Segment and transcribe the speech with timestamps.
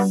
[0.00, 0.06] Hey,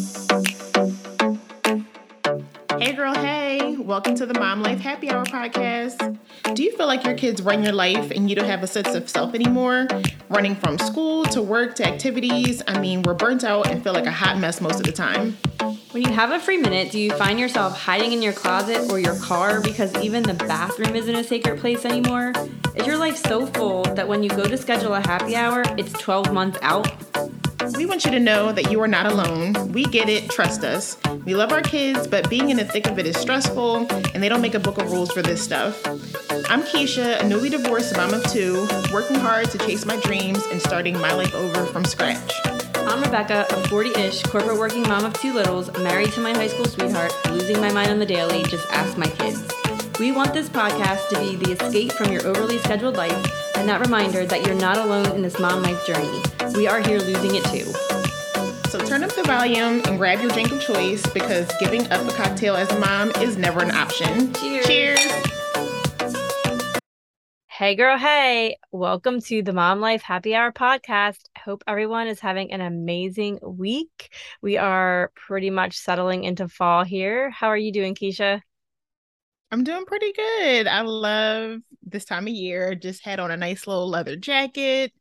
[2.93, 6.19] girl, hey, welcome to the Mom Life Happy Hour podcast.
[6.53, 8.93] Do you feel like your kids run your life and you don't have a sense
[8.93, 9.87] of self anymore?
[10.29, 12.61] Running from school to work to activities.
[12.67, 15.35] I mean, we're burnt out and feel like a hot mess most of the time.
[15.89, 18.99] When you have a free minute, do you find yourself hiding in your closet or
[18.99, 22.33] your car because even the bathroom isn't a sacred place anymore?
[22.75, 25.93] Is your life so full that when you go to schedule a happy hour, it's
[25.93, 27.08] 12 months out?
[27.75, 29.71] We want you to know that you are not alone.
[29.71, 30.97] We get it, trust us.
[31.25, 34.29] We love our kids, but being in the thick of it is stressful, and they
[34.29, 35.85] don't make a book of rules for this stuff.
[36.49, 40.61] I'm Keisha, a newly divorced mom of two, working hard to chase my dreams and
[40.61, 42.33] starting my life over from scratch.
[42.75, 46.47] I'm Rebecca, a 40 ish corporate working mom of two littles, married to my high
[46.47, 49.58] school sweetheart, losing my mind on the daily, just ask my kids.
[49.99, 53.81] We want this podcast to be the escape from your overly scheduled life and that
[53.81, 56.21] reminder that you're not alone in this mom life journey.
[56.55, 57.65] We are here losing it too.
[58.69, 62.13] So turn up the volume and grab your drink of choice because giving up a
[62.13, 64.31] cocktail as a mom is never an option.
[64.35, 64.67] Cheers.
[64.67, 65.11] Cheers.
[67.47, 71.25] Hey, girl, hey, welcome to the Mom Life Happy Hour podcast.
[71.43, 74.13] Hope everyone is having an amazing week.
[74.41, 77.29] We are pretty much settling into fall here.
[77.31, 78.39] How are you doing, Keisha?
[79.51, 80.67] I'm doing pretty good.
[80.67, 82.75] I love this time of year.
[82.75, 84.91] Just had on a nice little leather jacket,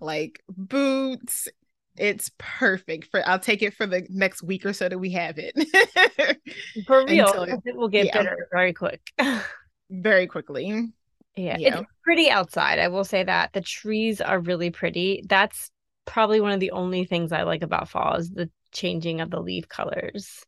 [0.00, 1.48] like boots.
[1.96, 5.34] It's perfect for I'll take it for the next week or so that we have
[5.38, 5.52] it.
[6.86, 8.18] For real, Until- it will get yeah.
[8.18, 9.00] better very quick.
[9.90, 10.86] Very quickly.
[11.34, 11.78] Yeah, Yeah.
[11.80, 12.78] it's pretty outside.
[12.78, 15.24] I will say that the trees are really pretty.
[15.26, 15.70] That's
[16.04, 19.40] probably one of the only things I like about fall is the changing of the
[19.40, 20.44] leaf colors.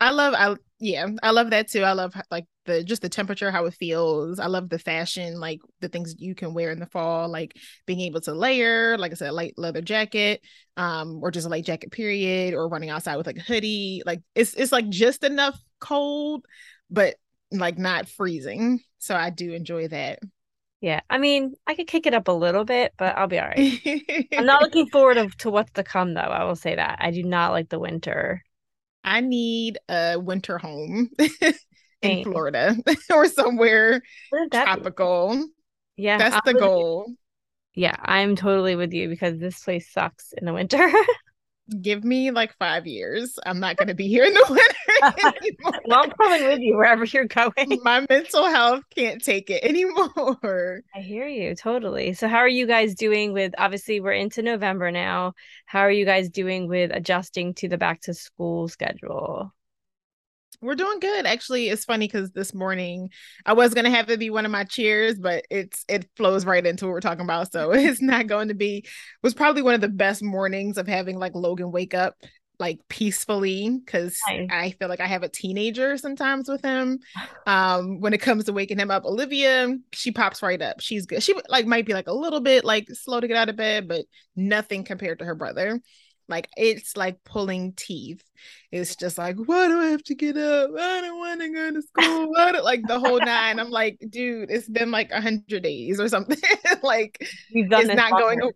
[0.00, 1.82] I love I yeah, I love that too.
[1.82, 4.38] I love like the just the temperature, how it feels.
[4.38, 7.54] I love the fashion, like the things you can wear in the fall, like
[7.86, 10.40] being able to layer, like I said, a light leather jacket,
[10.78, 14.02] um, or just a light jacket period, or running outside with like a hoodie.
[14.06, 16.46] Like it's it's like just enough cold,
[16.90, 17.16] but
[17.52, 18.80] like not freezing.
[18.98, 20.20] So I do enjoy that.
[20.80, 23.46] Yeah, I mean, I could kick it up a little bit, but I'll be all
[23.46, 23.80] right.
[24.38, 26.20] I'm not looking forward to, to what's to come, though.
[26.22, 28.42] I will say that I do not like the winter.
[29.04, 31.54] I need a winter home in
[32.02, 32.24] Same.
[32.24, 32.76] Florida
[33.10, 34.02] or somewhere
[34.32, 35.46] Wouldn't be- tropical.
[35.96, 36.58] Yeah, That's I'm the you.
[36.58, 37.12] goal.
[37.74, 40.90] Yeah, I'm totally with you because this place sucks in the winter.
[41.80, 43.38] Give me like five years.
[43.46, 45.80] I'm not going to be here in the winter anymore.
[45.86, 47.80] well, I'm coming with you wherever you're going.
[47.82, 50.82] My mental health can't take it anymore.
[50.94, 52.14] I hear you totally.
[52.14, 55.34] So, how are you guys doing with obviously we're into November now?
[55.66, 59.52] How are you guys doing with adjusting to the back to school schedule?
[60.62, 61.26] We're doing good.
[61.26, 63.10] Actually, it's funny because this morning
[63.46, 66.64] I was gonna have it be one of my cheers, but it's it flows right
[66.64, 67.52] into what we're talking about.
[67.52, 68.84] So it's not going to be
[69.22, 72.14] was probably one of the best mornings of having like Logan wake up
[72.60, 74.48] like peacefully because Nice.
[74.50, 77.00] I feel like I have a teenager sometimes with him.
[77.46, 80.80] Um, when it comes to waking him up, Olivia, she pops right up.
[80.80, 81.22] She's good.
[81.22, 83.88] She like might be like a little bit like slow to get out of bed,
[83.88, 84.04] but
[84.36, 85.80] nothing compared to her brother.
[86.30, 88.22] Like it's like pulling teeth.
[88.72, 90.70] It's just like, why do I have to get up?
[90.78, 92.32] I don't want to go to school.
[92.36, 93.58] I don't like the whole nine.
[93.58, 96.38] I'm like, dude, it's been like a hundred days or something.
[96.82, 97.18] like
[97.50, 98.40] it's not going.
[98.40, 98.54] longer.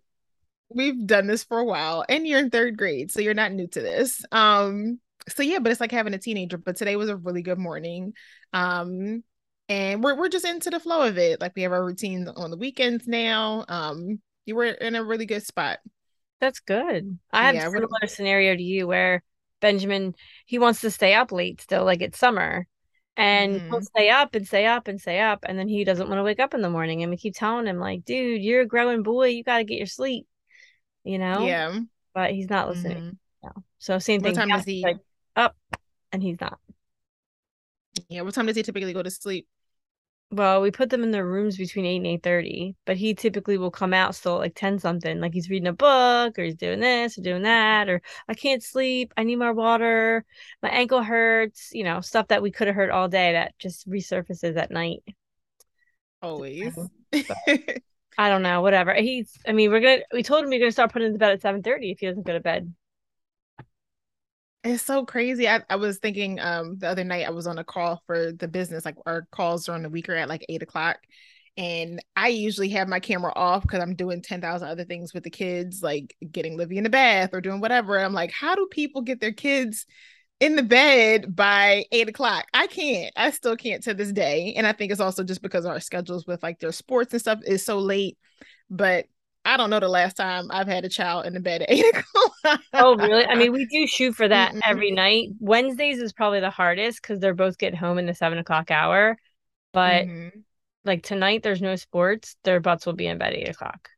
[0.71, 3.67] We've done this for a while, and you're in third grade, so you're not new
[3.69, 4.25] to this.
[4.33, 4.99] Um,
[5.29, 6.59] so yeah, but it's like having a teenager.
[6.59, 8.15] But today was a really good morning.
[8.53, 9.23] Um,
[9.69, 11.41] and we're we're just into the flow of it.
[11.41, 13.65] Like we have our routines on the weekends now.
[13.69, 15.79] Um, you were in a really good spot.
[16.45, 17.19] That's good.
[17.33, 19.23] I have Yeah, a similar scenario to you where
[19.61, 22.67] Benjamin he wants to stay up late still, like it's summer.
[23.17, 23.85] And he'll Mhm.
[23.85, 26.41] stay up and stay up and stay up, and then he doesn't want to wake
[26.41, 27.03] up in the morning.
[27.03, 29.87] And we keep telling him, like, dude, you're a growing boy, you gotta get your
[29.87, 30.27] sleep,
[31.03, 31.47] you know?
[31.47, 31.81] Yeah.
[32.13, 33.13] But he's not listening.
[33.13, 33.17] Mhm.
[33.43, 33.65] No.
[33.79, 34.33] So same thing.
[34.33, 34.99] What time does is he- like
[35.35, 35.57] up
[36.13, 36.61] and he's not.
[38.11, 38.21] Yeah.
[38.21, 39.49] What time does he typically go to sleep?
[40.35, 43.57] Well, we put them in their rooms between eight and eight thirty, but he typically
[43.57, 46.81] will come out still like ten something, like he's reading a book or he's doing
[46.81, 50.25] this or doing that, or I can't sleep, I need more water,
[50.61, 53.89] my ankle hurts, you know, stuff that we could have heard all day that just
[53.89, 55.05] resurfaces at night.
[56.21, 56.77] Always.
[58.19, 58.93] I don't know, whatever.
[58.95, 61.33] He's I mean, we're gonna we told him we're gonna start putting him to bed
[61.35, 62.75] at seven thirty if he doesn't go to bed.
[64.65, 65.47] It's so crazy.
[65.49, 68.49] I, I was thinking um the other night I was on a call for the
[68.49, 70.99] business, like our calls during the week are at like eight o'clock.
[71.57, 75.31] And I usually have my camera off because I'm doing 10,000 other things with the
[75.31, 77.99] kids, like getting Livy in the bath or doing whatever.
[77.99, 79.87] I'm like, how do people get their kids
[80.41, 82.47] in the bed by eight o'clock?
[82.55, 83.13] I can't.
[83.17, 84.55] I still can't to this day.
[84.57, 87.41] And I think it's also just because our schedules with like their sports and stuff
[87.47, 88.19] is so late.
[88.71, 89.07] But
[89.45, 91.85] I don't know the last time I've had a child in the bed at eight
[91.95, 92.61] o'clock.
[92.73, 93.27] oh, really?
[93.27, 94.61] I mean, we do shoot for that Mm-mm.
[94.65, 95.29] every night.
[95.39, 99.17] Wednesdays is probably the hardest because they're both getting home in the seven o'clock hour.
[99.73, 100.39] But mm-hmm.
[100.85, 102.37] like tonight, there's no sports.
[102.45, 103.89] Their butts will be in bed at eight o'clock.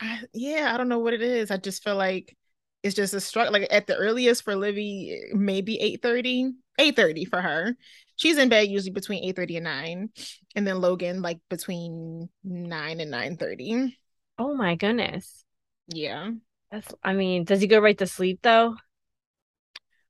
[0.00, 1.50] I, yeah, I don't know what it is.
[1.50, 2.36] I just feel like
[2.82, 3.52] it's just a struggle.
[3.52, 7.76] Like at the earliest for Livy, maybe 8 30, 8 30 for her.
[8.16, 10.08] She's in bed usually between 8.30 and 9.
[10.56, 13.96] And then Logan, like between 9 and 9 30.
[14.38, 15.44] Oh my goodness.
[15.88, 16.30] Yeah.
[16.70, 18.76] That's I mean, does he go right to sleep though?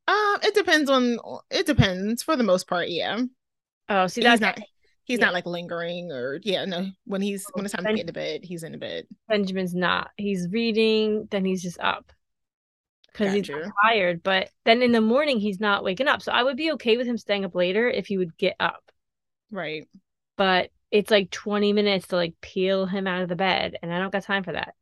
[0.06, 1.19] Um, it depends on
[1.50, 3.22] it depends for the most part, yeah.
[3.88, 4.58] Oh, see that's not
[5.04, 5.26] he's yeah.
[5.26, 6.86] not like lingering or yeah, no.
[7.04, 9.06] When he's when it's time ben- to get into bed, he's in bed.
[9.28, 10.10] Benjamin's not.
[10.16, 12.12] He's reading, then he's just up.
[13.12, 13.50] Because he's
[13.82, 14.22] tired.
[14.22, 16.22] But then in the morning he's not waking up.
[16.22, 18.82] So I would be okay with him staying up later if he would get up.
[19.50, 19.88] Right.
[20.36, 23.99] But it's like 20 minutes to like peel him out of the bed and i
[23.99, 24.75] don't got time for that.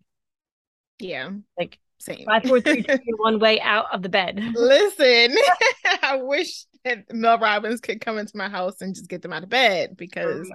[0.99, 2.25] Yeah like same.
[2.27, 4.39] five four three two one way out of the bed.
[4.55, 5.37] Listen
[6.03, 9.43] i wish that mel robbins could come into my house and just get them out
[9.43, 10.51] of bed because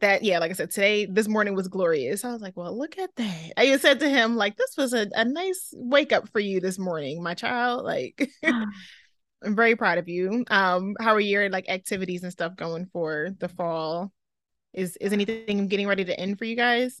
[0.00, 2.24] that yeah like i said today this morning was glorious.
[2.24, 3.52] I was like well look at that.
[3.56, 6.60] I even said to him like this was a, a nice wake up for you
[6.60, 10.44] this morning my child like i'm very proud of you.
[10.48, 14.12] Um how are your like activities and stuff going for the fall
[14.72, 17.00] is is anything getting ready to end for you guys?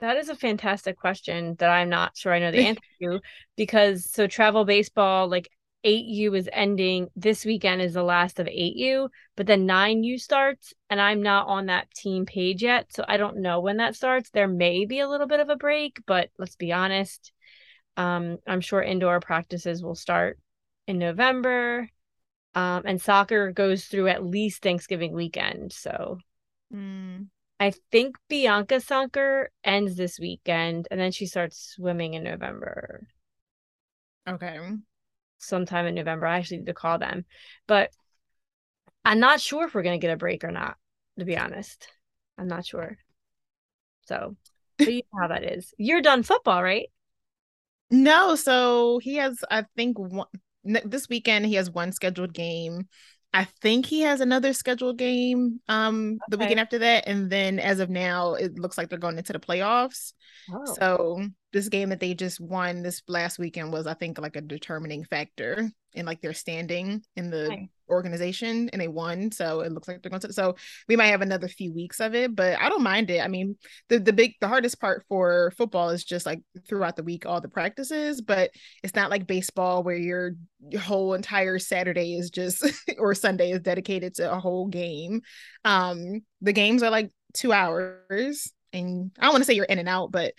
[0.00, 3.20] That is a fantastic question that I'm not sure I know the answer to
[3.56, 5.48] because so travel baseball like
[5.84, 11.00] 8U is ending this weekend is the last of 8U, but then 9U starts and
[11.00, 14.30] I'm not on that team page yet, so I don't know when that starts.
[14.30, 17.32] There may be a little bit of a break, but let's be honest.
[17.96, 20.38] Um, I'm sure indoor practices will start
[20.86, 21.88] in November.
[22.54, 25.72] Um, and soccer goes through at least Thanksgiving weekend.
[25.72, 26.18] So
[26.72, 27.28] Mm.
[27.60, 33.06] I think Bianca Soccer ends this weekend and then she starts swimming in November.
[34.28, 34.58] Okay.
[35.38, 36.26] Sometime in November.
[36.26, 37.24] I actually need to call them.
[37.66, 37.90] But
[39.04, 40.76] I'm not sure if we're going to get a break or not,
[41.18, 41.88] to be honest.
[42.38, 42.96] I'm not sure.
[44.06, 44.36] So,
[44.78, 45.72] but you know how that is.
[45.78, 46.88] You're done football, right?
[47.90, 48.34] No.
[48.34, 50.26] So he has, I think, one
[50.64, 52.88] this weekend, he has one scheduled game.
[53.34, 57.08] I think he has another scheduled game um the weekend after that.
[57.08, 60.12] And then as of now, it looks like they're going into the playoffs.
[60.50, 60.74] Oh.
[60.74, 64.40] So this game that they just won this last weekend was, I think, like a
[64.40, 69.30] determining factor in like their standing in the organization, and they won.
[69.30, 70.32] So it looks like they're going to.
[70.32, 70.56] So
[70.88, 73.20] we might have another few weeks of it, but I don't mind it.
[73.20, 73.56] I mean,
[73.88, 77.40] the the big the hardest part for football is just like throughout the week all
[77.40, 78.50] the practices, but
[78.82, 80.32] it's not like baseball where your,
[80.68, 82.66] your whole entire Saturday is just
[82.98, 85.20] or Sunday is dedicated to a whole game.
[85.64, 89.78] Um, the games are like two hours and I don't want to say you're in
[89.78, 90.34] and out, but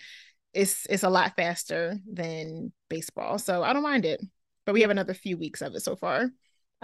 [0.56, 3.38] it's it's a lot faster than baseball.
[3.38, 4.20] So I don't mind it.
[4.64, 6.30] But we have another few weeks of it so far.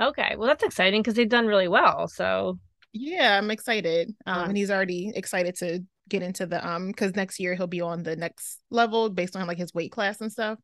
[0.01, 0.37] Okay.
[0.37, 2.07] Well that's exciting because they've done really well.
[2.09, 2.59] So
[2.93, 4.15] yeah, I'm excited.
[4.27, 7.81] Um and he's already excited to get into the um because next year he'll be
[7.81, 10.59] on the next level based on like his weight class and stuff.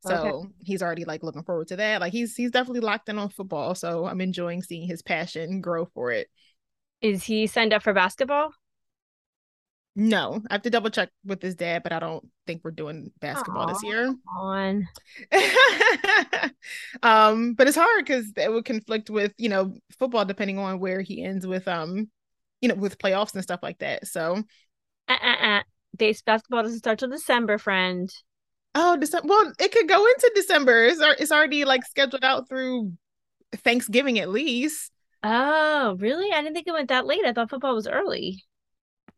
[0.00, 0.48] So okay.
[0.62, 2.00] he's already like looking forward to that.
[2.00, 3.74] Like he's he's definitely locked in on football.
[3.74, 6.28] So I'm enjoying seeing his passion grow for it.
[7.00, 8.52] Is he signed up for basketball?
[10.00, 13.12] No, I have to double check with his dad, but I don't think we're doing
[13.20, 14.14] basketball Aww, this year.
[14.34, 14.88] On.
[17.02, 21.02] um, but it's hard because it would conflict with you know football depending on where
[21.02, 22.08] he ends with um,
[22.62, 24.06] you know, with playoffs and stuff like that.
[24.06, 24.42] So,
[25.06, 25.62] uh, uh, uh.
[25.98, 28.10] Base basketball doesn't start till December, friend.
[28.74, 29.28] Oh, December.
[29.28, 30.84] Well, it could go into December.
[30.84, 32.94] It's it's already like scheduled out through
[33.54, 34.92] Thanksgiving at least.
[35.22, 36.32] Oh, really?
[36.32, 37.26] I didn't think it went that late.
[37.26, 38.42] I thought football was early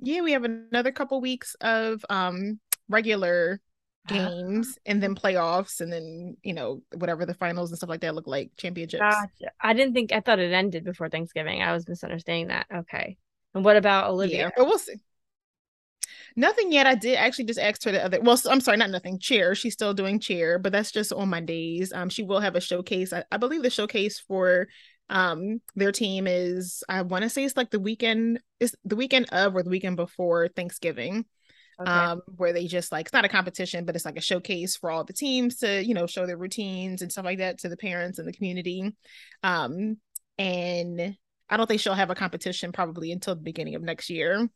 [0.02, 3.60] yeah, we have another couple weeks of um regular
[4.08, 8.14] games and then playoffs and then you know whatever the finals and stuff like that
[8.14, 9.00] look like championships.
[9.00, 9.52] Gotcha.
[9.60, 11.62] i didn't think i thought it ended before thanksgiving.
[11.62, 12.66] I was misunderstanding that.
[12.74, 13.16] Okay.
[13.54, 14.38] And what about olivia?
[14.38, 14.94] Yeah, but we'll see.
[16.34, 16.86] Nothing yet.
[16.86, 19.20] I did actually just ask her the other well i'm sorry not nothing.
[19.20, 19.54] Cheer.
[19.54, 23.12] She's still doing cheer but that's just on mondays um she will have a showcase.
[23.12, 24.66] I, I believe the showcase for
[25.12, 29.28] um their team is i want to say it's like the weekend is the weekend
[29.30, 31.24] of or the weekend before thanksgiving
[31.80, 31.90] okay.
[31.90, 34.90] um where they just like it's not a competition but it's like a showcase for
[34.90, 37.76] all the teams to you know show their routines and stuff like that to the
[37.76, 38.94] parents and the community.
[39.42, 39.98] Um
[40.38, 41.16] and
[41.50, 44.48] i don't think she'll have a competition probably until the beginning of next year.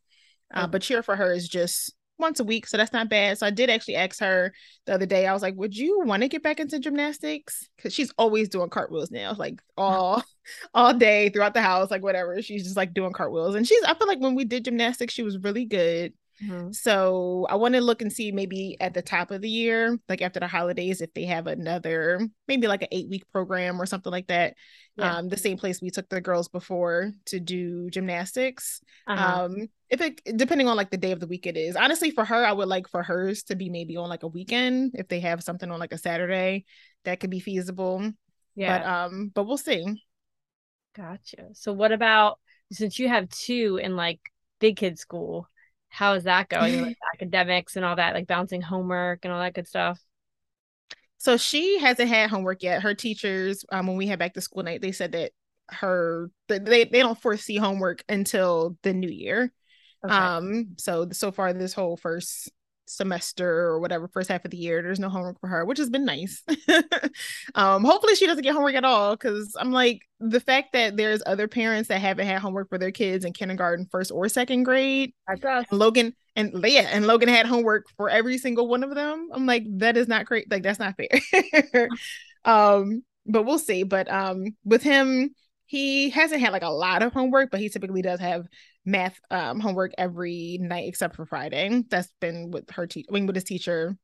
[0.54, 3.38] Uh, but cheer for her is just once a week, so that's not bad.
[3.38, 4.52] So I did actually ask her
[4.87, 5.26] the other day.
[5.26, 8.70] I was like, "Would you want to get back into gymnastics?" Because she's always doing
[8.70, 10.23] cartwheels now, like all
[10.75, 12.40] all day throughout the house, like whatever.
[12.42, 13.82] She's just like doing cartwheels, and she's.
[13.85, 16.12] I feel like when we did gymnastics, she was really good.
[16.42, 16.73] Mm-hmm.
[16.73, 20.20] So I want to look and see maybe at the top of the year, like
[20.23, 24.12] after the holidays, if they have another, maybe like an eight week program or something
[24.12, 24.54] like that.
[24.96, 25.16] Yeah.
[25.16, 28.80] Um, the same place we took the girls before to do gymnastics.
[29.06, 29.44] Uh-huh.
[29.44, 31.76] Um, if it depending on like the day of the week it is.
[31.76, 34.92] Honestly, for her, I would like for hers to be maybe on like a weekend
[34.94, 36.64] if they have something on like a Saturday
[37.04, 38.12] that could be feasible.
[38.54, 38.78] Yeah.
[38.78, 40.02] But um, but we'll see.
[40.96, 41.48] Gotcha.
[41.52, 42.38] So what about
[42.72, 44.20] since you have two in like
[44.58, 45.48] big kid school?
[45.88, 46.82] How is that going?
[46.82, 50.00] like academics and all that, like bouncing homework and all that good stuff.
[51.18, 52.82] So she hasn't had homework yet.
[52.82, 55.32] Her teachers, um, when we had back to school night, they said that
[55.68, 59.52] her they they don't foresee homework until the new year.
[60.06, 60.14] Okay.
[60.14, 62.50] Um, so so far this whole first
[62.88, 65.90] semester or whatever first half of the year there's no homework for her which has
[65.90, 66.42] been nice.
[67.54, 71.22] Um hopefully she doesn't get homework at all because i'm like the fact that there's
[71.26, 75.12] other parents that haven't had homework for their kids in kindergarten first or second grade
[75.28, 79.30] I and logan and yeah and logan had homework for every single one of them
[79.32, 81.88] i'm like that is not great like that's not fair.
[82.44, 85.34] Um but we'll see but um with him
[85.66, 88.46] he hasn't had like a lot of homework but he typically does have
[88.86, 91.84] math um, homework every night except for Friday.
[91.90, 93.96] That's been with her teacher, I mean, with his teacher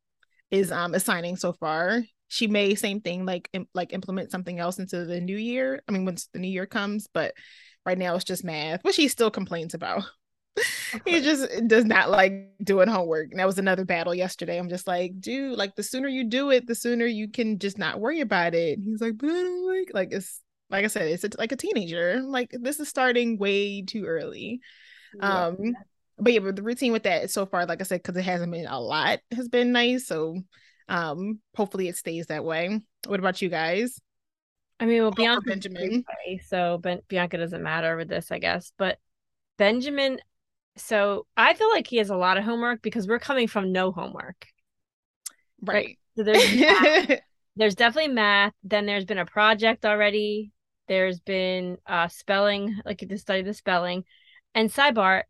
[0.50, 2.02] is um assigning so far.
[2.28, 5.82] She may same thing like Im- like implement something else into the new year.
[5.88, 7.34] I mean, once the new year comes, but
[7.86, 10.04] right now it's just math, which he still complains about.
[11.06, 13.30] he just does not like doing homework.
[13.30, 14.58] And that was another battle yesterday.
[14.58, 17.78] I'm just like, dude, like the sooner you do it, the sooner you can just
[17.78, 18.78] not worry about it.
[18.78, 20.41] And he's like, but I don't like like it's
[20.72, 22.20] like I said, it's a, like a teenager.
[22.22, 24.60] Like this is starting way too early.
[25.14, 25.46] Yeah.
[25.46, 25.74] Um,
[26.18, 28.52] but yeah, but the routine with that so far, like I said, because it hasn't
[28.52, 30.06] been a lot, has been nice.
[30.06, 30.40] So,
[30.88, 32.80] um, hopefully it stays that way.
[33.06, 34.00] What about you guys?
[34.80, 36.04] I mean, well, Bianca Benjamin,
[36.46, 38.72] so ben- Bianca doesn't matter with this, I guess.
[38.78, 38.98] But
[39.58, 40.18] Benjamin,
[40.76, 43.92] so I feel like he has a lot of homework because we're coming from no
[43.92, 44.46] homework,
[45.60, 45.74] right?
[45.74, 45.98] right?
[46.16, 47.20] So there's
[47.56, 48.54] there's definitely math.
[48.64, 50.50] Then there's been a project already.
[50.88, 54.04] There's been uh spelling, like to study the spelling.
[54.54, 55.22] And sidebar,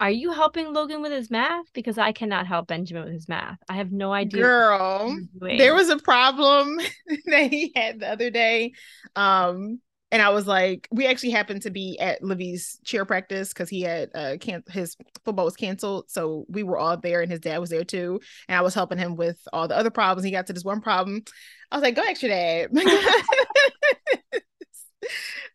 [0.00, 1.72] are you helping Logan with his math?
[1.72, 3.58] Because I cannot help Benjamin with his math.
[3.68, 4.42] I have no idea.
[4.42, 6.76] Girl, there was a problem
[7.26, 8.72] that he had the other day.
[9.16, 9.80] Um,
[10.10, 13.82] and I was like, we actually happened to be at Livy's cheer practice because he
[13.82, 16.10] had uh can his football was canceled.
[16.10, 18.20] So we were all there and his dad was there too.
[18.48, 20.24] And I was helping him with all the other problems.
[20.24, 21.24] He got to this one problem.
[21.70, 22.70] I was like, go ask your dad.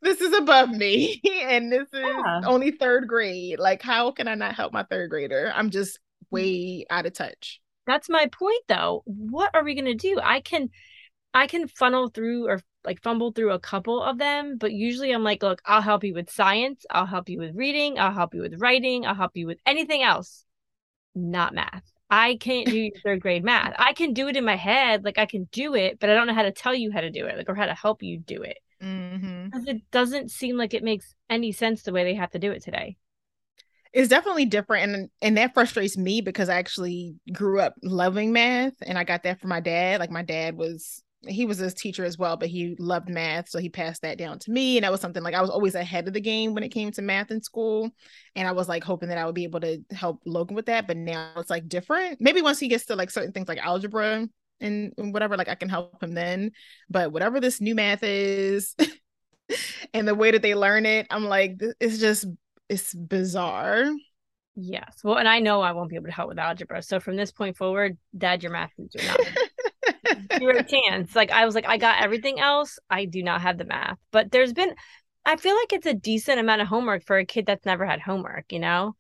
[0.02, 2.42] this is above me and this is yeah.
[2.46, 3.60] only third grade.
[3.60, 5.52] Like, how can I not help my third grader?
[5.56, 6.36] I'm just hmm.
[6.36, 7.62] way out of touch.
[7.86, 9.04] That's my point though.
[9.06, 10.20] What are we gonna do?
[10.22, 10.70] I can
[11.34, 15.24] I can funnel through or like fumble through a couple of them, but usually I'm
[15.24, 18.42] like, look, I'll help you with science, I'll help you with reading, I'll help you
[18.42, 20.46] with writing, I'll help you with anything else.
[21.16, 21.84] Not math.
[22.10, 23.74] I can't do third grade math.
[23.80, 26.28] I can do it in my head, like I can do it, but I don't
[26.28, 28.20] know how to tell you how to do it, like or how to help you
[28.20, 28.58] do it.
[28.84, 29.46] Mm-hmm.
[29.46, 32.52] Because it doesn't seem like it makes any sense the way they have to do
[32.52, 32.98] it today.
[33.94, 38.74] It's definitely different, and and that frustrates me because I actually grew up loving math,
[38.82, 40.00] and I got that from my dad.
[40.00, 43.60] Like my dad was he was a teacher as well, but he loved math, so
[43.60, 46.08] he passed that down to me, and that was something like I was always ahead
[46.08, 47.92] of the game when it came to math in school,
[48.36, 50.88] and I was like hoping that I would be able to help Logan with that.
[50.88, 52.20] But now it's like different.
[52.20, 54.28] Maybe once he gets to like certain things like algebra,
[54.64, 56.52] and, whatever, like I can help him then.
[56.90, 58.76] But whatever this new math is
[59.94, 62.26] and the way that they learn it, I'm like, it's just
[62.70, 63.92] it's bizarre.
[64.56, 65.00] Yes.
[65.04, 66.82] Well, and I know I won't be able to help with algebra.
[66.82, 69.20] So from this point forward, dad, your math teacher, not
[70.42, 71.16] You're chance.
[71.16, 72.80] Like I was like, I got everything else.
[72.90, 73.98] I do not have the math.
[74.12, 74.74] But there's been
[75.26, 78.02] I feel like it's a decent amount of homework for a kid that's never had
[78.02, 78.96] homework, you know?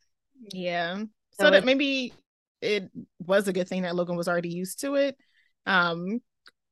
[0.53, 0.97] Yeah.
[1.31, 2.13] So, so that maybe
[2.61, 2.89] it
[3.19, 5.17] was a good thing that Logan was already used to it
[5.65, 6.21] um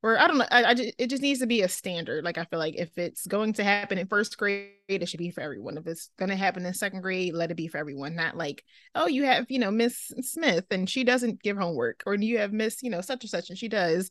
[0.03, 0.47] or I don't know.
[0.49, 2.23] I, I just, it just needs to be a standard.
[2.23, 5.29] Like I feel like if it's going to happen in first grade, it should be
[5.29, 5.77] for everyone.
[5.77, 8.15] If it's going to happen in second grade, let it be for everyone.
[8.15, 8.63] Not like,
[8.95, 12.51] oh, you have you know Miss Smith and she doesn't give homework, or you have
[12.51, 14.09] Miss you know such and such and she does,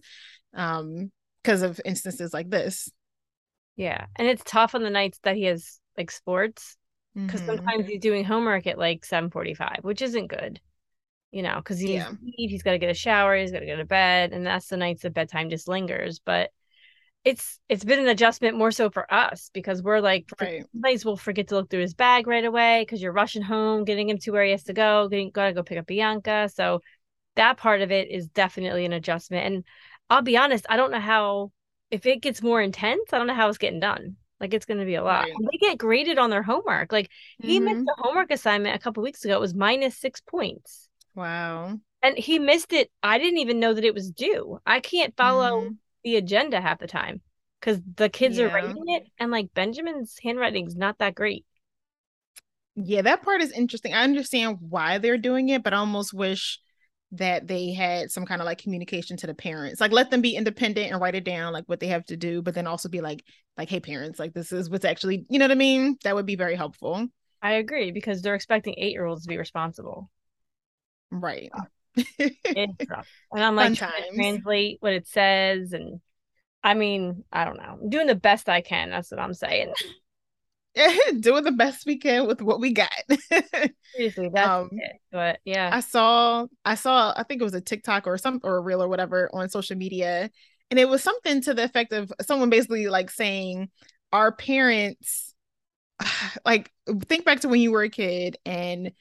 [0.54, 1.10] um,
[1.42, 2.88] because of instances like this.
[3.76, 6.76] Yeah, and it's tough on the nights that he has like sports
[7.14, 7.56] because mm-hmm.
[7.56, 10.60] sometimes he's doing homework at like seven forty five, which isn't good
[11.32, 12.12] you know, because he's yeah.
[12.22, 14.76] he's got to get a shower, he's got to go to bed, and that's the
[14.76, 16.20] nights that bedtime just lingers.
[16.24, 16.50] But
[17.24, 20.64] it's it's been an adjustment more so for us because we're like right.
[20.72, 24.08] sometimes we'll forget to look through his bag right away because you're rushing home, getting
[24.08, 26.50] him to where he has to go, getting gotta go pick up Bianca.
[26.52, 26.80] So
[27.36, 29.46] that part of it is definitely an adjustment.
[29.46, 29.64] And
[30.08, 31.52] I'll be honest, I don't know how
[31.90, 34.16] if it gets more intense, I don't know how it's getting done.
[34.40, 35.24] Like it's going to be a lot.
[35.24, 35.34] Right.
[35.52, 36.92] They get graded on their homework.
[36.92, 37.66] Like he mm-hmm.
[37.66, 39.34] missed a homework assignment a couple weeks ago.
[39.34, 41.80] It was minus six points Wow.
[42.02, 42.90] And he missed it.
[43.02, 44.60] I didn't even know that it was due.
[44.66, 45.78] I can't follow Mhm.
[46.02, 47.20] the agenda half the time
[47.60, 51.44] because the kids are writing it, and like Benjamin's handwriting's not that great.
[52.76, 53.92] Yeah, that part is interesting.
[53.94, 56.60] I understand why they're doing it, but I almost wish
[57.12, 59.80] that they had some kind of like communication to the parents.
[59.80, 62.40] Like let them be independent and write it down like what they have to do,
[62.42, 63.24] but then also be like
[63.56, 65.96] like hey parents, like this is what's actually, you know what I mean?
[66.04, 67.08] That would be very helpful.
[67.42, 70.10] I agree because they're expecting eight year olds to be responsible.
[71.10, 71.50] Right.
[73.32, 76.00] And I'm like trying to translate what it says, and
[76.62, 77.78] I mean, I don't know.
[77.82, 78.90] I'm doing the best I can.
[78.90, 79.74] That's what I'm saying.
[81.20, 82.92] Doing the best we can with what we got.
[83.94, 84.96] Seriously, that's Um, it.
[85.10, 88.56] But yeah, I saw I saw I think it was a TikTok or some or
[88.56, 90.30] a reel or whatever on social media
[90.70, 93.68] and it was something to the effect of someone basically like saying
[94.12, 95.34] our parents
[96.44, 96.70] like
[97.08, 98.92] think back to when you were a kid and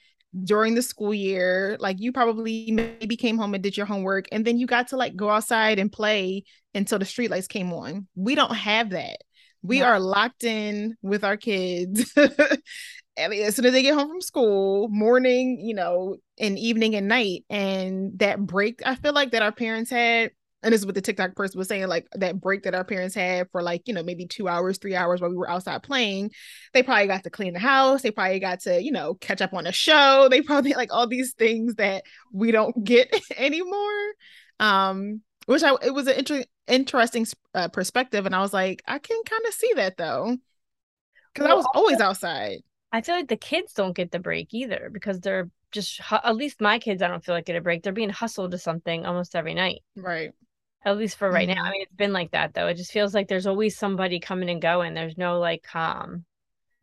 [0.43, 4.45] during the school year like you probably maybe came home and did your homework and
[4.45, 6.43] then you got to like go outside and play
[6.75, 8.07] until the streetlights came on.
[8.15, 9.17] We don't have that.
[9.63, 9.85] We No.
[9.85, 12.13] are locked in with our kids
[13.17, 17.43] as soon as they get home from school, morning, you know, and evening and night.
[17.49, 21.01] And that break, I feel like that our parents had, and this is what the
[21.01, 24.03] TikTok person was saying, like that break that our parents had for like, you know,
[24.03, 26.31] maybe two hours, three hours while we were outside playing,
[26.73, 28.01] they probably got to clean the house.
[28.01, 30.27] They probably got to, you know, catch up on a show.
[30.29, 34.13] They probably like all these things that we don't get anymore.
[34.59, 37.25] Um, which I it was an inter- interesting
[37.55, 40.37] uh, perspective, and I was like, I can kind of see that though,
[41.33, 42.59] because I was always outside.
[42.91, 46.61] I feel like the kids don't get the break either because they're just at least
[46.61, 47.83] my kids I don't feel like get a break.
[47.83, 49.81] They're being hustled to something almost every night.
[49.95, 50.31] Right.
[50.85, 51.63] At least for right now.
[51.63, 52.67] I mean, it's been like that though.
[52.67, 54.93] It just feels like there's always somebody coming and going.
[54.93, 56.25] There's no like calm.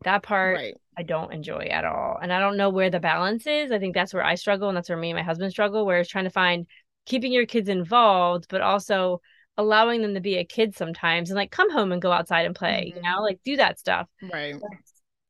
[0.05, 0.77] That part Right.
[0.99, 2.19] I don't enjoy at all.
[2.21, 3.73] And I don't know where the balance is.
[3.73, 6.01] I think that's where I struggle and that's where me and my husband struggle, where
[6.01, 6.67] it's trying to find
[7.07, 9.21] keeping your kids involved, but also
[9.57, 12.55] allowing them to be a kid sometimes and like come home and go outside and
[12.55, 13.05] play, you Mhm.
[13.05, 14.07] know, like do that stuff.
[14.23, 14.55] Right.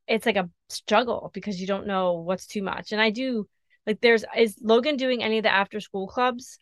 [0.08, 2.92] It's like a struggle because you don't know what's too much.
[2.92, 3.48] And I do
[3.86, 6.58] like there's is Logan doing any of the after school clubs?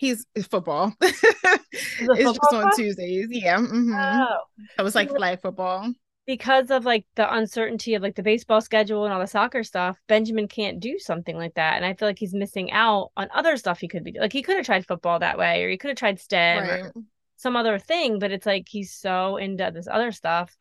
[0.00, 0.94] He's it's football.
[1.00, 2.72] it's just on club?
[2.74, 3.28] Tuesdays.
[3.30, 3.58] Yeah.
[3.60, 4.38] hmm Oh,
[4.78, 5.92] So it's like flag football.
[6.26, 9.98] because of like the uncertainty of like the baseball schedule and all the soccer stuff,
[10.08, 11.76] Benjamin can't do something like that.
[11.76, 14.42] And I feel like he's missing out on other stuff he could be like he
[14.42, 16.94] could have tried football that way, or he could have tried STEM or
[17.36, 20.56] some other thing, but it's like he's so into this other stuff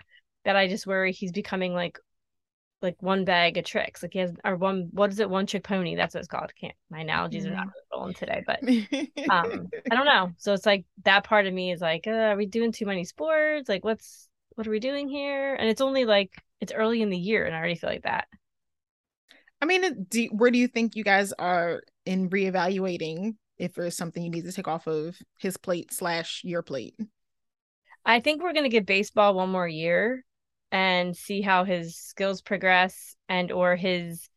[0.46, 1.98] that I just worry he's becoming like
[2.82, 4.02] like one bag of tricks.
[4.02, 5.96] Like he has or one what is it, one trick pony?
[5.96, 6.52] That's what it's called.
[6.60, 8.60] Can't my analogies are not really rolling today, but
[9.30, 10.32] um I don't know.
[10.38, 13.04] So it's like that part of me is like, uh, are we doing too many
[13.04, 13.70] sports?
[13.70, 15.56] Like what's what are we doing here?
[15.56, 18.28] And it's only like it's early in the year and I already feel like that.
[19.62, 24.24] I mean, do, where do you think you guys are in reevaluating if there's something
[24.24, 26.96] you need to take off of his plate slash your plate?
[28.06, 30.24] I think we're gonna give baseball one more year
[30.72, 34.30] and see how his skills progress and or his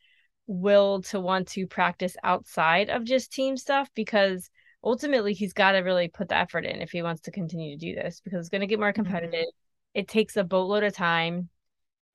[0.47, 4.51] will to want to practice outside of just team stuff because
[4.85, 7.87] ultimately he's got to really put the effort in if he wants to continue to
[7.87, 9.03] do this because it's going to get more mm-hmm.
[9.03, 9.47] competitive.
[9.95, 11.49] It takes a boatload of time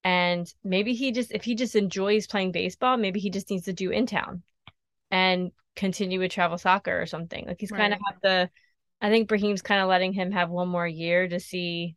[0.03, 3.73] and maybe he just if he just enjoys playing baseball, maybe he just needs to
[3.73, 4.43] do in town
[5.11, 7.45] and continue with travel soccer or something.
[7.47, 8.49] Like he's kind of have the
[8.99, 11.95] I think Brahim's kind of letting him have one more year to see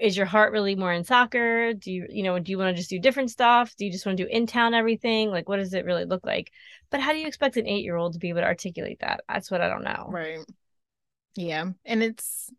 [0.00, 1.72] is your heart really more in soccer?
[1.74, 3.74] Do you, you know, do you want to just do different stuff?
[3.76, 5.30] Do you just want to do in town everything?
[5.30, 6.52] Like, what does it really look like?
[6.90, 9.22] But how do you expect an eight year old to be able to articulate that?
[9.28, 10.06] That's what I don't know.
[10.08, 10.38] Right.
[11.34, 11.66] Yeah.
[11.84, 12.50] And it's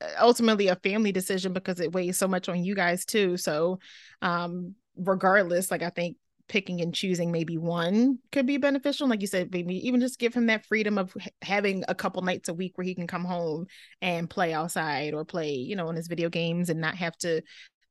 [0.00, 3.36] uh, ultimately a family decision because it weighs so much on you guys too.
[3.36, 3.78] So,
[4.22, 6.16] um, regardless, like I think
[6.50, 9.08] picking and choosing maybe one could be beneficial.
[9.08, 12.48] Like you said, maybe even just give him that freedom of having a couple nights
[12.48, 13.66] a week where he can come home
[14.02, 17.40] and play outside or play, you know, on his video games and not have to,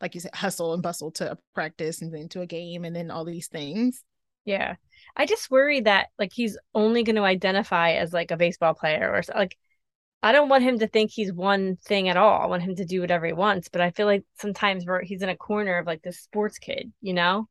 [0.02, 2.94] like you said, hustle and bustle to a practice and then to a game and
[2.94, 4.04] then all these things.
[4.44, 4.76] Yeah.
[5.16, 9.10] I just worry that like he's only going to identify as like a baseball player
[9.10, 9.58] or like
[10.22, 12.42] I don't want him to think he's one thing at all.
[12.42, 15.22] I want him to do whatever he wants, but I feel like sometimes we're, he's
[15.22, 17.48] in a corner of like this sports kid, you know?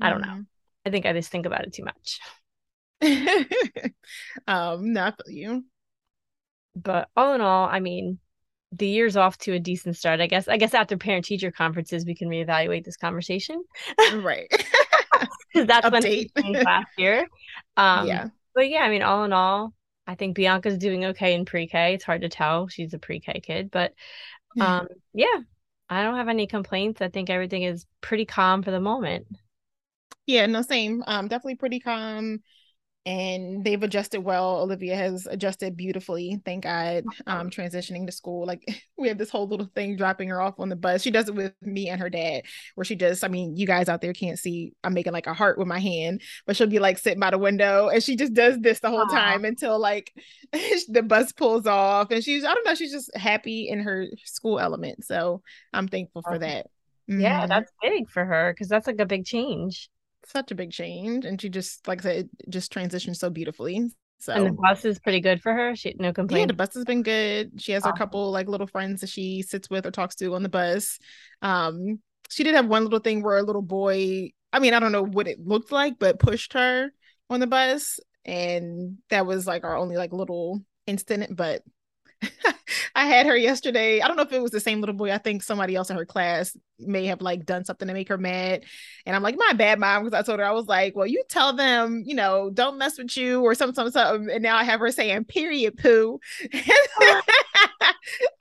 [0.00, 0.28] I don't know.
[0.28, 0.51] Mm-hmm.
[0.84, 2.20] I think I just think about it too much.
[4.46, 5.64] um, not for you.
[6.74, 8.18] But all in all, I mean,
[8.72, 10.20] the year's off to a decent start.
[10.20, 13.62] I guess I guess after parent teacher conferences we can reevaluate this conversation.
[14.14, 14.48] Right.
[15.52, 16.30] Because that's when Update.
[16.40, 17.26] changed last year.
[17.76, 18.28] Um yeah.
[18.54, 19.74] but yeah, I mean all in all,
[20.06, 21.94] I think Bianca's doing okay in pre-K.
[21.94, 22.68] It's hard to tell.
[22.68, 23.92] She's a pre-K kid, but
[24.60, 25.40] um yeah,
[25.90, 27.02] I don't have any complaints.
[27.02, 29.26] I think everything is pretty calm for the moment.
[30.26, 31.02] Yeah, no, same.
[31.06, 32.40] Um, definitely pretty calm
[33.04, 34.60] and they've adjusted well.
[34.60, 37.04] Olivia has adjusted beautifully, thank God.
[37.26, 38.62] Um, transitioning to school, like
[38.96, 41.02] we have this whole little thing dropping her off on the bus.
[41.02, 42.42] She does it with me and her dad,
[42.74, 45.34] where she just, I mean, you guys out there can't see, I'm making like a
[45.34, 48.34] heart with my hand, but she'll be like sitting by the window and she just
[48.34, 49.10] does this the whole Aww.
[49.10, 50.12] time until like
[50.52, 54.60] the bus pulls off, and she's, I don't know, she's just happy in her school
[54.60, 55.04] element.
[55.04, 56.66] So I'm thankful for that.
[57.08, 57.48] Yeah, mm-hmm.
[57.48, 59.90] that's big for her because that's like a big change
[60.26, 64.32] such a big change and she just like I said just transitioned so beautifully so
[64.32, 65.74] and the bus is pretty good for her?
[65.74, 67.60] She no complaint yeah the bus has been good.
[67.60, 67.94] She has awesome.
[67.94, 70.98] a couple like little friends that she sits with or talks to on the bus.
[71.42, 71.98] Um
[72.32, 75.04] she did have one little thing where a little boy i mean i don't know
[75.04, 76.90] what it looked like but pushed her
[77.30, 81.62] on the bus and that was like our only like little incident but
[82.94, 84.00] I had her yesterday.
[84.00, 85.12] I don't know if it was the same little boy.
[85.12, 88.18] I think somebody else in her class may have like done something to make her
[88.18, 88.64] mad.
[89.06, 91.22] And I'm like, my bad, mom, because I told her I was like, well, you
[91.28, 94.30] tell them, you know, don't mess with you or something, something, something.
[94.30, 96.18] And now I have her saying, period, poo.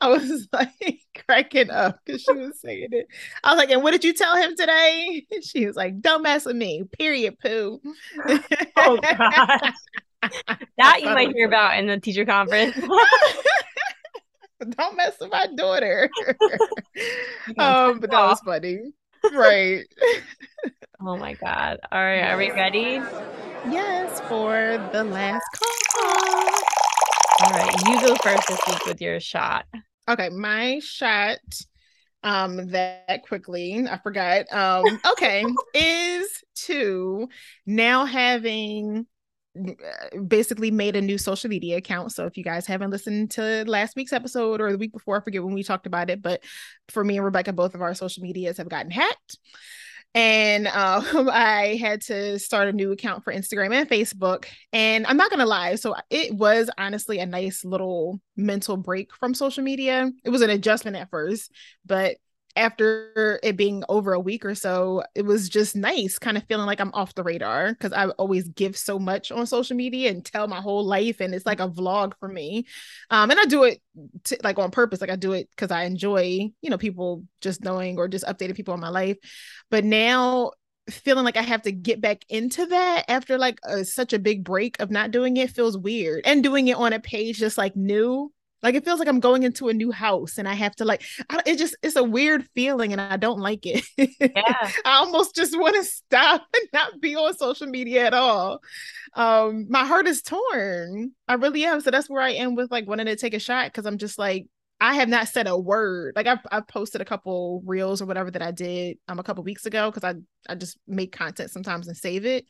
[0.02, 3.08] I was like cracking up because she was saying it.
[3.44, 5.26] I was like, and what did you tell him today?
[5.42, 7.82] She was like, don't mess with me, period, poo.
[8.78, 9.74] oh, God.
[10.78, 12.76] that you might hear about in the teacher conference.
[14.78, 16.10] Don't mess with my daughter.
[17.58, 18.80] um, but that was funny.
[19.32, 19.86] Right.
[21.00, 21.78] oh my god.
[21.92, 23.00] All right, are we ready?
[23.70, 26.50] Yes, for the last call.
[27.44, 29.66] All right, you go first this week with your shot.
[30.10, 31.38] Okay, my shot
[32.24, 35.44] um that quickly i forgot um okay
[35.74, 37.28] is to
[37.66, 39.08] now having
[40.28, 42.12] basically made a new social media account.
[42.12, 45.24] So if you guys haven't listened to last week's episode or the week before, I
[45.24, 46.42] forget when we talked about it, but
[46.90, 49.38] for me and Rebecca, both of our social medias have gotten hacked.
[50.14, 54.46] And um, I had to start a new account for Instagram and Facebook.
[54.74, 55.76] And I'm not going to lie.
[55.76, 60.12] So it was honestly a nice little mental break from social media.
[60.24, 61.52] It was an adjustment at first,
[61.86, 62.18] but
[62.56, 66.66] after it being over a week or so, it was just nice, kind of feeling
[66.66, 70.24] like I'm off the radar because I always give so much on social media and
[70.24, 72.66] tell my whole life, and it's like a vlog for me.
[73.10, 73.82] Um, and I do it
[74.24, 77.64] t- like on purpose, like I do it because I enjoy, you know, people just
[77.64, 79.18] knowing or just updating people on my life.
[79.70, 80.52] But now
[80.90, 84.44] feeling like I have to get back into that after like a, such a big
[84.44, 87.76] break of not doing it feels weird, and doing it on a page just like
[87.76, 88.32] new
[88.64, 91.04] like it feels like I'm going into a new house and I have to like
[91.30, 93.84] I, it just it's a weird feeling and I don't like it.
[93.98, 94.10] Yeah.
[94.86, 98.62] I almost just want to stop and not be on social media at all.
[99.16, 101.12] Um my heart is torn.
[101.28, 101.82] I really am.
[101.82, 104.18] So that's where I am with like wanting to take a shot because I'm just
[104.18, 104.48] like
[104.80, 106.14] I have not said a word.
[106.16, 109.44] Like I've, I've posted a couple reels or whatever that I did um a couple
[109.44, 110.20] weeks ago because I
[110.52, 112.46] I just make content sometimes and save it,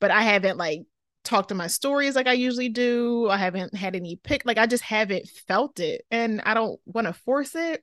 [0.00, 0.82] but I haven't like
[1.26, 3.28] talk to my stories like I usually do.
[3.28, 7.06] I haven't had any pick, like I just haven't felt it and I don't want
[7.06, 7.82] to force it.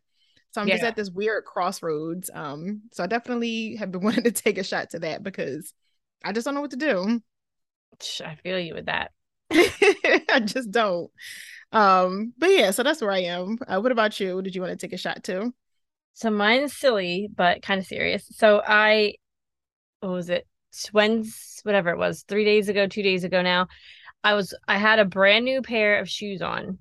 [0.52, 0.76] So I'm yeah.
[0.76, 2.30] just at this weird crossroads.
[2.34, 5.74] Um, so I definitely have been wanting to take a shot to that because
[6.24, 7.22] I just don't know what to do.
[8.24, 9.12] I feel you with that.
[9.52, 11.12] I just don't.
[11.72, 13.58] Um, but yeah, so that's where I am.
[13.68, 14.42] Uh, what about you?
[14.42, 15.54] Did you want to take a shot to?
[16.14, 18.28] So mine is silly, but kind of serious.
[18.32, 19.16] So I,
[20.02, 20.48] what was it?
[20.94, 23.68] Wednesday, whatever it was, three days ago, two days ago now,
[24.24, 26.80] I was I had a brand new pair of shoes on,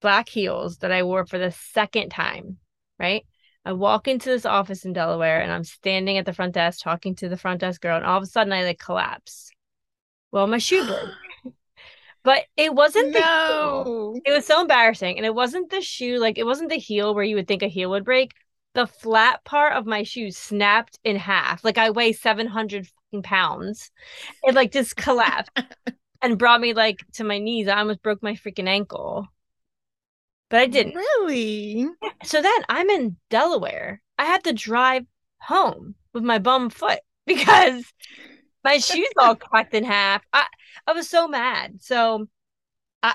[0.00, 2.58] black heels that I wore for the second time.
[2.98, 3.24] Right.
[3.64, 7.14] I walk into this office in Delaware and I'm standing at the front desk talking
[7.16, 9.50] to the front desk girl, and all of a sudden I like collapse.
[10.32, 11.10] Well, my shoe broke.
[12.24, 13.82] but it wasn't the no.
[13.84, 14.20] Heel.
[14.24, 15.16] It was so embarrassing.
[15.16, 17.68] And it wasn't the shoe, like it wasn't the heel where you would think a
[17.68, 18.32] heel would break.
[18.74, 21.62] The flat part of my shoe snapped in half.
[21.62, 22.88] Like I weigh 700
[23.20, 23.90] pounds.
[24.42, 25.50] It like just collapsed
[26.22, 27.68] and brought me like to my knees.
[27.68, 29.28] I almost broke my freaking ankle.
[30.48, 30.94] But I didn't.
[30.94, 31.88] Really?
[32.24, 34.00] So then I'm in Delaware.
[34.18, 35.04] I had to drive
[35.40, 37.84] home with my bum foot because
[38.62, 40.22] my shoes all cracked in half.
[40.32, 40.46] I
[40.86, 41.82] I was so mad.
[41.82, 42.26] So
[43.02, 43.14] I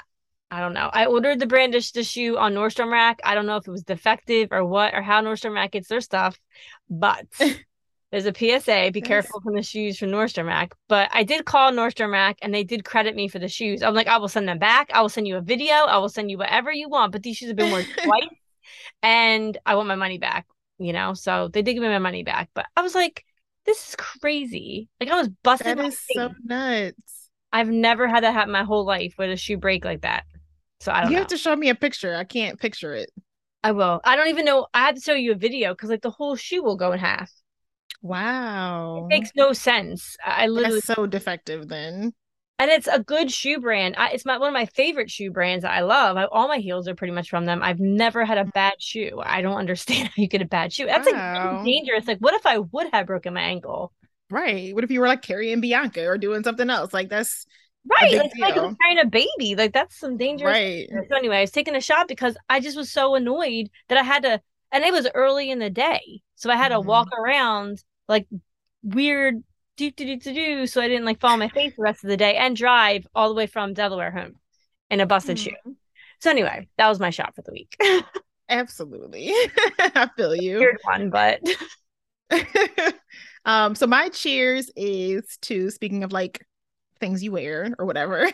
[0.49, 0.89] I don't know.
[0.91, 3.19] I ordered the brandish the shoe on Nordstrom Rack.
[3.23, 6.01] I don't know if it was defective or what or how Nordstrom Rack gets their
[6.01, 6.39] stuff,
[6.89, 7.27] but
[8.11, 8.91] There's a PSA.
[8.93, 10.73] Be careful from the shoes from Nordstrom Rack.
[10.87, 13.83] But I did call Nordstrom Rack and they did credit me for the shoes.
[13.83, 14.89] I'm like, I will send them back.
[14.93, 15.73] I will send you a video.
[15.73, 17.11] I will send you whatever you want.
[17.11, 18.29] But these shoes have been worn twice
[19.03, 21.13] and I want my money back, you know?
[21.13, 22.49] So they did give me my money back.
[22.53, 23.25] But I was like,
[23.65, 24.87] this is crazy.
[25.01, 25.75] Like I was busting.
[25.75, 27.29] That is so nuts.
[27.51, 30.23] I've never had that happen my whole life with a shoe break like that.
[30.79, 31.21] So I don't You know.
[31.23, 32.15] have to show me a picture.
[32.15, 33.09] I can't picture it.
[33.63, 33.99] I will.
[34.05, 34.67] I don't even know.
[34.73, 36.99] I had to show you a video because like the whole shoe will go in
[36.99, 37.31] half.
[38.01, 38.95] Wow.
[38.95, 40.17] It makes no sense.
[40.23, 42.13] I literally That's so defective then.
[42.59, 43.95] and it's a good shoe brand.
[43.97, 46.17] I, it's my one of my favorite shoe brands that I love.
[46.17, 47.61] I, all my heels are pretty much from them.
[47.61, 49.21] I've never had a bad shoe.
[49.23, 50.85] I don't understand how you get a bad shoe.
[50.87, 51.13] That's Wow.
[51.45, 52.07] like dangerous.
[52.07, 53.93] Like, what if I would have broken my ankle?
[54.29, 54.75] Right.
[54.75, 56.93] What if you were like carrying Bianca or doing something else?
[56.93, 57.45] Like that's
[57.85, 59.55] Right, like, like carrying a baby.
[59.55, 60.59] Like that's some dangerous.
[60.59, 60.89] right.
[61.09, 64.03] So anyway, I was taking a shot because I just was so annoyed that I
[64.03, 66.81] had to, and it was early in the day, so I had to Mhm.
[66.81, 68.27] walk around like
[68.83, 69.43] weird
[69.75, 72.03] do do do do do, so I didn't like fall on my face the rest
[72.03, 74.35] of the day and drive all the way from Delaware home
[74.89, 75.51] in a busted shoe.
[75.67, 75.75] Mhm.
[76.19, 77.75] So anyway, that was my shot for the week.
[78.49, 79.31] Absolutely.
[79.79, 80.59] I feel you.
[80.59, 81.41] Weird one, but
[83.45, 86.45] um, so my cheers is to speaking of like
[86.99, 88.29] things you wear or whatever.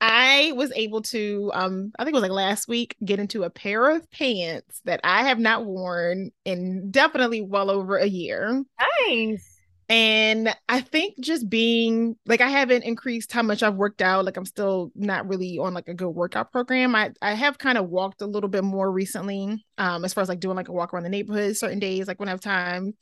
[0.00, 3.50] I was able to um I think it was like last week get into a
[3.50, 8.64] pair of pants that I have not worn in definitely well over a year.
[9.08, 9.49] nice.
[9.90, 14.24] And I think just being like I haven't increased how much I've worked out.
[14.24, 16.94] Like I'm still not really on like a good workout program.
[16.94, 19.64] I I have kind of walked a little bit more recently.
[19.78, 22.20] Um, as far as like doing like a walk around the neighborhood certain days, like
[22.20, 22.94] when I have time,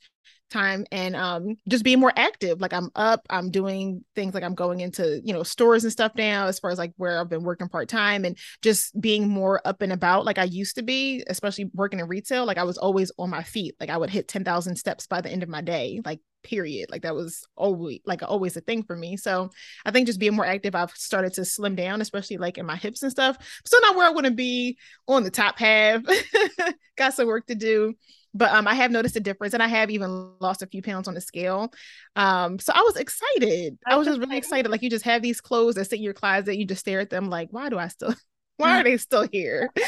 [0.49, 2.59] time and um just being more active.
[2.59, 6.13] Like I'm up, I'm doing things like I'm going into, you know, stores and stuff
[6.15, 9.83] now as far as like where I've been working part-time and just being more up
[9.83, 12.45] and about like I used to be, especially working in retail.
[12.45, 13.75] Like I was always on my feet.
[13.79, 16.01] Like I would hit 10,000 steps by the end of my day.
[16.03, 16.89] Like period.
[16.89, 19.17] Like that was always like always a thing for me.
[19.17, 19.49] So
[19.85, 22.75] I think just being more active, I've started to slim down, especially like in my
[22.75, 23.37] hips and stuff.
[23.65, 26.01] Still not where I want to be on the top half.
[26.97, 27.95] Got some work to do.
[28.33, 31.07] But um, I have noticed a difference, and I have even lost a few pounds
[31.07, 31.73] on the scale.
[32.15, 33.77] Um, so I was excited.
[33.87, 34.69] I was just really excited.
[34.69, 37.09] Like you just have these clothes that sit in your closet, you just stare at
[37.09, 38.13] them, like, why do I still?
[38.57, 39.69] Why are they still here?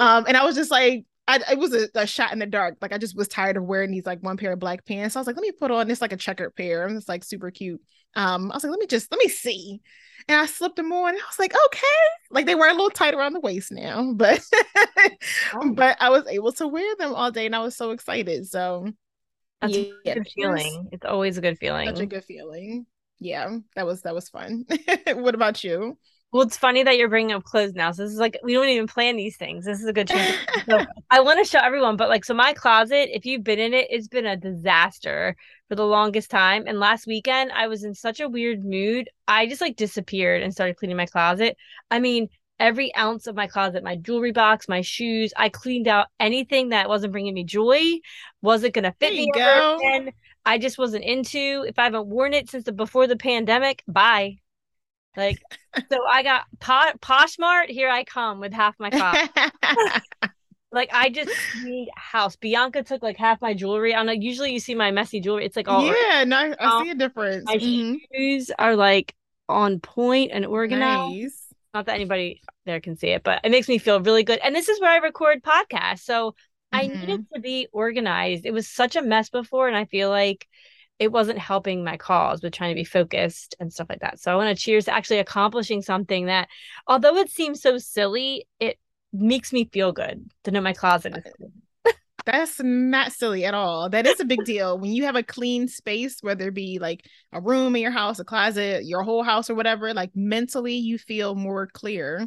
[0.00, 2.76] Um, and I was just like, I, it was a, a shot in the dark.
[2.80, 5.14] Like I just was tired of wearing these like one pair of black pants.
[5.14, 6.86] So I was like, let me put on this like a checkered pair.
[6.86, 7.80] And it's like super cute.
[8.14, 9.80] Um, I was like, let me just let me see.
[10.28, 11.10] And I slipped them on.
[11.10, 11.86] And I was like, okay.
[12.30, 14.40] Like they were a little tight around the waist now, but
[15.52, 15.72] Oh.
[15.74, 18.46] but I was able to wear them all day and I was so excited.
[18.48, 18.88] So
[19.60, 20.88] That's a good feeling.
[20.92, 21.88] It's always a good feeling.
[21.88, 22.86] Such a good feeling.
[23.18, 24.66] Yeah, that was that was fun.
[25.14, 25.98] what about you?
[26.36, 27.92] Well, it's funny that you're bringing up clothes now.
[27.92, 29.64] So this is like we don't even plan these things.
[29.64, 30.36] This is a good chance.
[30.68, 33.72] So I want to show everyone, but like, so my closet, if you've been in
[33.72, 35.36] it, it's been a disaster
[35.68, 36.64] for the longest time.
[36.66, 39.08] And last weekend, I was in such a weird mood.
[39.28, 41.56] I just like disappeared and started cleaning my closet.
[41.90, 46.08] I mean, every ounce of my closet, my jewelry box, my shoes, I cleaned out
[46.20, 48.00] anything that wasn't bringing me joy,
[48.42, 49.76] wasn't gonna fit There me you ever go.
[49.78, 50.12] again.
[50.44, 51.64] I just wasn't into.
[51.66, 54.38] If I haven't worn it since the before the pandemic, bye.
[55.16, 55.38] Like,
[55.90, 57.66] so I got po- Poshmark.
[57.68, 59.30] Here I come with half my closet.
[60.72, 62.36] Like I just need house.
[62.36, 63.94] Bianca took like half my jewelry.
[63.94, 65.44] I know usually you see my messy jewelry.
[65.46, 67.44] It's like all yeah, no, I, I Um, see a difference.
[67.46, 68.00] my Mhm.
[68.14, 69.14] shoes are like
[69.48, 71.22] on point and organized.
[71.22, 71.46] Nice.
[71.72, 74.40] Not that anybody there can see it, but it makes me feel really good.
[74.42, 76.00] And this is where I record podcasts.
[76.00, 76.34] So
[76.72, 77.00] I Mhm.
[77.06, 78.44] needed to be organized.
[78.44, 80.46] It was such a mess before, and I feel like
[80.98, 84.18] it wasn't helping my cause with trying to be focused and stuff like that.
[84.18, 86.48] So I want to cheers to actually accomplishing something that,
[86.86, 88.78] although it seems so silly, it
[89.12, 91.92] makes me feel good to know my closet is.
[92.24, 93.88] That's not silly at all.
[93.88, 94.76] That is a big deal.
[94.78, 98.18] When you have a clean space, whether it be like a room in your house,
[98.18, 102.26] a closet, your whole house, or whatever, like mentally you feel more clear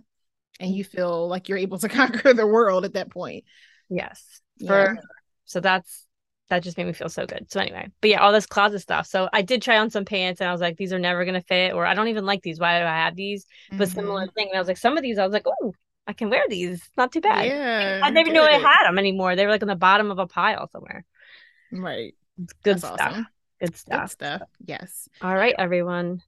[0.60, 3.44] and you feel like you're able to conquer the world at that point.
[3.90, 4.42] Yes.
[4.58, 4.94] Yeah.
[5.44, 6.06] So that's
[6.50, 7.52] that just made me feel so good.
[7.52, 9.06] So anyway, but yeah, all this closet stuff.
[9.08, 11.42] So I did try on some pants and I was like, these are never gonna
[11.42, 12.60] fit, or I don't even like these.
[12.60, 13.46] Why do I have these?
[13.72, 13.94] But Mhm.
[13.96, 14.48] similar thing.
[14.50, 15.74] And I was like, some of these, I was like, oh,
[16.08, 16.80] I can wear these.
[16.80, 17.46] It's not too bad.
[17.46, 18.02] Yeah.
[18.04, 19.36] I didn't even know I had them anymore.
[19.36, 21.06] They were like on the bottom of a pile somewhere.
[21.72, 22.16] Right.
[22.64, 23.00] Good That's stuff.
[23.00, 23.28] awesome.
[23.60, 24.12] Good Good stuff.
[24.12, 24.42] stuff.
[24.66, 25.08] Yes.
[25.22, 26.24] All right, everyone.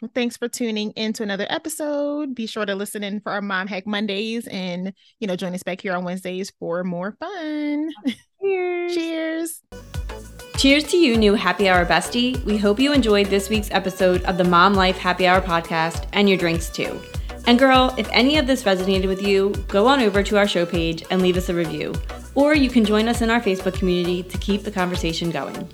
[0.00, 2.34] Well, thanks for tuning into another episode.
[2.34, 5.62] Be sure to listen in for our Mom Hack Mondays and, you know, join us
[5.62, 7.90] back here on Wednesdays for more fun.
[8.42, 8.94] Cheers.
[8.94, 9.62] Cheers.
[10.56, 12.42] Cheers to you, new happy hour bestie.
[12.44, 16.28] We hope you enjoyed this week's episode of the Mom Life Happy Hour podcast and
[16.28, 17.00] your drinks too.
[17.46, 20.66] And girl, if any of this resonated with you, go on over to our show
[20.66, 21.94] page and leave us a review.
[22.34, 25.68] Or you can join us in our Facebook community to keep the conversation going.